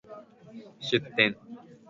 [0.89, 1.35] 出店